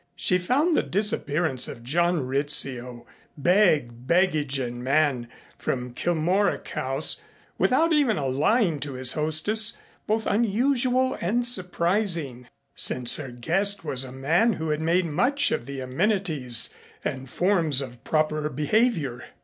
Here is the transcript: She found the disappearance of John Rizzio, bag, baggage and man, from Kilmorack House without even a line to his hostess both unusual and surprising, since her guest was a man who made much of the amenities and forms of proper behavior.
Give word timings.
She 0.15 0.39
found 0.39 0.75
the 0.75 0.81
disappearance 0.81 1.67
of 1.67 1.83
John 1.83 2.25
Rizzio, 2.25 3.05
bag, 3.37 4.07
baggage 4.07 4.57
and 4.57 4.83
man, 4.83 5.27
from 5.59 5.93
Kilmorack 5.93 6.67
House 6.69 7.21
without 7.59 7.93
even 7.93 8.17
a 8.17 8.25
line 8.25 8.79
to 8.79 8.93
his 8.93 9.13
hostess 9.13 9.73
both 10.07 10.25
unusual 10.25 11.15
and 11.21 11.45
surprising, 11.45 12.47
since 12.73 13.17
her 13.17 13.29
guest 13.29 13.85
was 13.85 14.03
a 14.03 14.11
man 14.11 14.53
who 14.53 14.75
made 14.79 15.05
much 15.05 15.51
of 15.51 15.67
the 15.67 15.81
amenities 15.81 16.71
and 17.05 17.29
forms 17.29 17.79
of 17.79 18.03
proper 18.03 18.49
behavior. 18.49 19.25